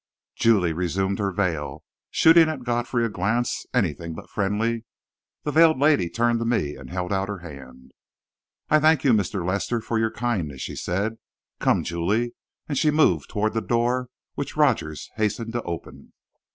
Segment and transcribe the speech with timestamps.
[0.35, 4.83] Julie resumed her veil, shooting at Godfrey a glance anything but friendly.
[5.43, 7.91] The veiled lady turned to me and held out her hand.
[8.67, 9.45] "I thank you, Mr.
[9.45, 11.19] Lester, for your kindness," she said.
[11.59, 12.33] "Come, Julie,"
[12.67, 16.13] and she moved toward the door, which Rogers hastened to open.